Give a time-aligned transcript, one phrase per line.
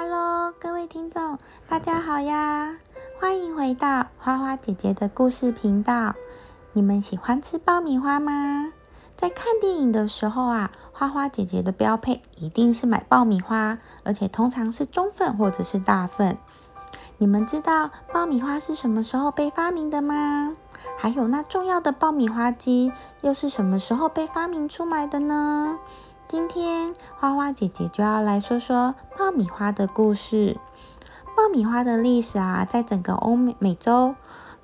[0.00, 2.76] Hello，各位听众，大家好呀！
[3.20, 6.14] 欢迎回到花花姐姐的故事频道。
[6.72, 8.72] 你们喜欢吃爆米花吗？
[9.16, 16.38] 在看电影的时候啊，花花姐姐的标配一定是买爆米花，而且通常是中份或者是大份。
[17.16, 20.52] 你们知道爆米花是什么时候被发明的吗？
[20.96, 25.76] 还有那重要的爆米花机又是什么时候被发明出来的呢？
[26.28, 30.58] 今天花花姐姐就要来说说爆米花的故事。
[31.34, 34.14] 爆米花的历史啊，在整个欧美美洲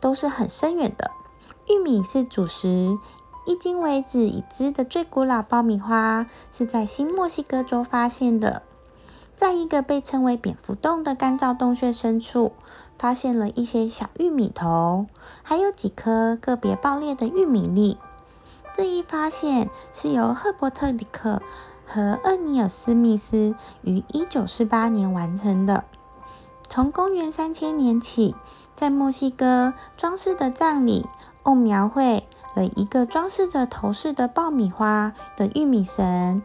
[0.00, 1.12] 都是很深远的。
[1.68, 2.98] 玉米是主食，
[3.46, 8.62] 迄今为止已知的最古老爆米花是在新墨西哥州发现的，
[9.36, 12.50] 在一个被称为蝙蝠洞的干燥洞穴深处，
[12.98, 15.06] 发现了一些小玉米头，
[15.44, 17.98] 还有几颗个别爆裂的玉米粒。
[18.74, 21.42] 这一发现是由赫伯特·里克
[21.86, 25.84] 和厄尼尔·斯密斯于一九四八年完成的。
[26.68, 28.34] 从公元三千年起，
[28.74, 31.06] 在墨西哥装饰的葬礼，
[31.42, 36.42] 哦，描绘了一个装饰着头饰的爆米花的玉米神。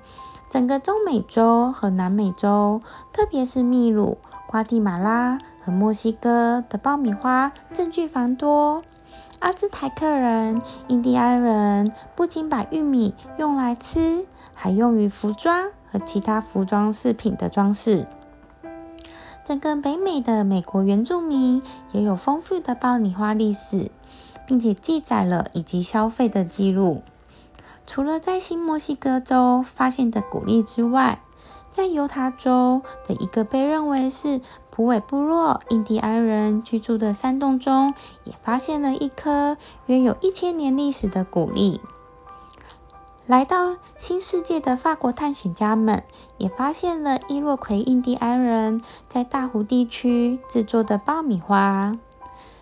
[0.49, 2.81] 整个中美洲和南美洲，
[3.13, 8.81] 特别是秘鲁、瓜地马拉和墨西哥的爆米花证据繁多。
[9.39, 18.07] 阿兹台克人、印第安人不仅把玉米用来吃，还用于服装和其他服装饰品的装饰。
[19.45, 23.91] 整个北美的美国原住民也有丰富的爆米花历史，
[24.45, 27.01] 并且记载了以及消费的记录。
[27.85, 31.21] 除了在新墨西哥州发现的谷粒之外，
[31.69, 34.41] 在犹他州的一个被认为是
[34.77, 41.81] 普韦部落印第安人居住的山洞中，也发现了一颗约有一千年历史的谷粒。
[43.25, 46.03] 来到新世界的法国探险家们
[46.37, 51.97] 也发现了伊洛奎印第安人在大湖地区制作的爆米花。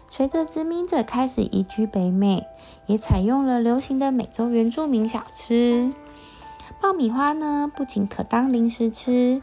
[0.10, 2.46] 随着殖民者开始移居北美，
[2.86, 5.94] 也采用了流行的美洲原住民小吃。
[6.80, 9.42] 爆米花呢，不仅可当零食吃，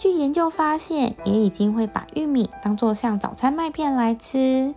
[0.00, 4.74] 据研究发现，也已经会把玉米当做像早餐麦片来吃。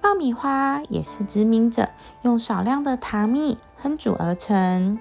[0.00, 1.90] 爆米花也是殖民者
[2.22, 4.98] 用少量的糖蜜烹煮而成。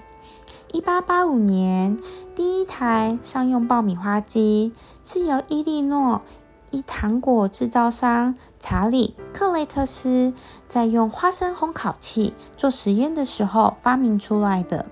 [0.71, 1.97] 一八八五年，
[2.35, 6.21] 第一台商用爆米花机是由伊利诺
[6.69, 10.35] 一糖果制造商查理克雷特斯
[10.67, 14.85] 在用花生烘烤器做实验的时候发明出来的。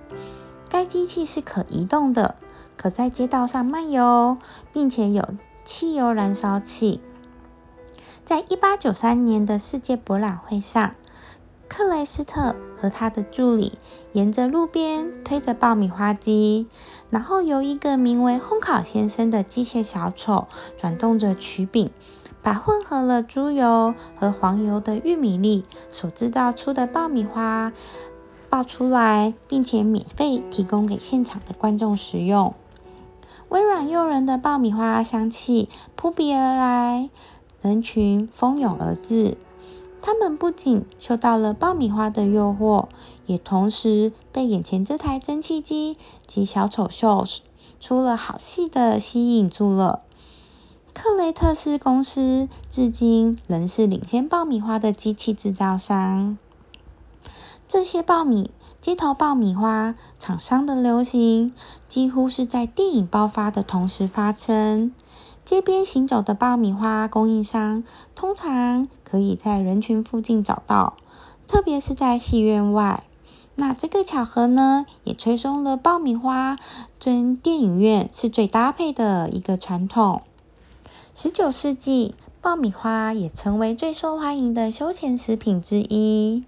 [0.68, 2.34] 该机器是可移动的，
[2.80, 4.38] 可在街道上漫游，
[4.72, 5.22] 并且有
[5.62, 7.02] 汽油燃烧器。
[8.24, 10.94] 在一八九三年的世界博览会上，
[11.68, 13.78] 克雷斯特和他的助理
[14.14, 16.68] 沿着路边推着爆米花机，
[17.10, 20.46] 然后由一个名为“烘烤先生”的机械小丑
[20.78, 21.90] 转动着曲柄，
[22.40, 27.74] 把混合了猪油和黄油的玉米粒所制造出的爆米花。
[28.48, 32.54] 爆出来，并且免费提供给现场的观众食用。
[33.50, 37.10] 微软诱人的爆米花香气扑鼻而来，
[37.60, 39.36] 人群蜂拥而至。
[40.00, 42.86] 他们不仅受到了爆米花的诱惑，
[43.26, 47.24] 也同时被眼前这台蒸汽机及小丑秀
[47.80, 50.02] 出了好戏的吸引住了。
[50.94, 56.38] 克雷特斯公司至今仍是领先爆米花的机器制造商。
[57.72, 58.50] 这些爆米
[58.80, 61.54] 街头爆米花厂商的流行，
[61.86, 64.92] 几乎是在电影爆发的同时发生。
[65.44, 67.84] 街边行走的爆米花供应商，
[68.16, 70.96] 通常可以在人群附近找到，
[71.46, 73.04] 特别是在戏院外。
[73.54, 76.58] 那这个巧合呢，也催生了爆米花
[76.98, 80.22] 跟电影院是最搭配的一个传统。
[81.14, 86.42] 十九世纪，爆米花也成为最受欢迎的休闲食品之一。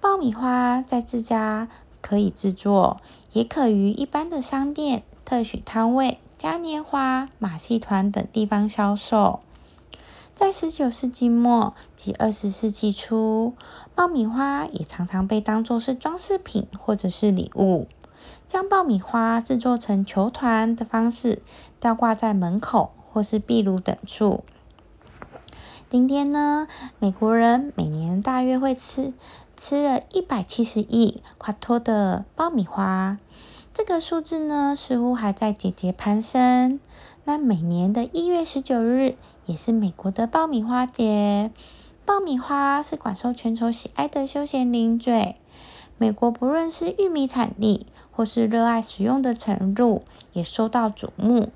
[0.00, 1.68] 爆米花在自家
[2.00, 3.02] 可以制作，
[3.32, 9.40] 也可于一般的商店、特许摊位、嘉年华、马戏团等地方销售。
[10.34, 13.52] 在十九世纪末及二十世纪初，
[13.94, 17.86] 爆米花也常常被当作是装饰品或者是礼物，
[18.48, 21.42] 将爆米花制作成球团的方式，
[21.78, 24.44] 吊挂在门口或是壁炉等处。
[25.90, 26.68] 今天呢，
[27.00, 29.12] 美国人每年大约会吃。
[29.60, 33.18] 吃了一百七十亿夸托的爆米花，
[33.74, 36.80] 这个数字呢似乎还在节节攀升。
[37.24, 41.50] 那每年的一月十九日也是美国的爆米花节，
[42.06, 45.36] 爆米花是广受全球喜爱的休闲零嘴。
[45.98, 51.50] 美国不论是玉米产地或是热爱使用的程度，也受到瞩目。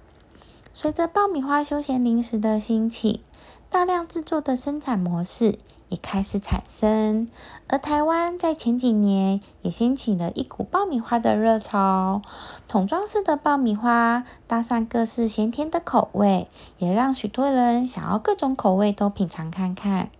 [0.74, 3.22] 随着爆米花休闲零食的兴起，
[3.70, 5.58] 大量制作的生产模式
[5.88, 7.28] 也开始产生。
[7.68, 12.22] 而台湾在前几年也掀起了一股爆米花的热潮，
[12.68, 16.48] 桶装式的爆米花搭上各式咸甜的口味，
[16.78, 20.10] 也让许多人想要各种口味都品尝看看。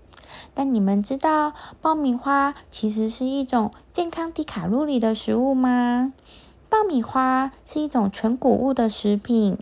[0.52, 6.12] 但你们知道爆米花其实是一种健康低卡路里的食物吗？
[6.69, 9.58] 爆米花是一种全谷物的食品，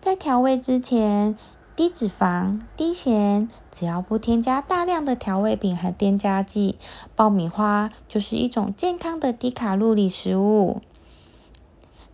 [0.00, 1.36] 在调味之前，
[1.82, 6.78] 低脂肪、低咸，只要不添加大量的调味品和添加剂，
[7.16, 10.80] 爆米花就是一种健康的低卡路里食物。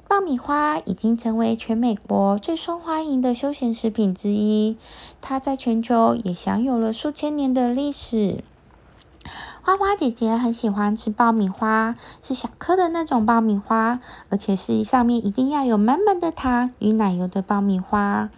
[0.09, 4.79] 爆米花已经成为全美国最受欢迎的休闲食品之一，
[5.20, 8.43] 它在全球也享有了数千年的历史。
[9.61, 14.00] 花花姐姐很喜欢吃爆米花，是小颗的那种爆米花，
[14.31, 18.31] 而且是上面一定要有满满的糖与奶油的爆米花。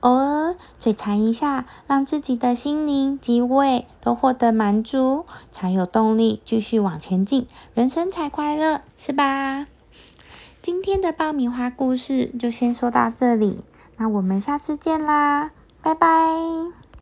[0.00, 9.66] 偶尔嘴馋一下，让自己的心灵及胃都获得满足，才有动力继续往前进，人生才快乐，是吧？
[10.62, 13.60] 今天的爆米花故事就先说到这里，
[13.96, 15.50] 那我们下次见啦，
[15.82, 16.77] 拜拜。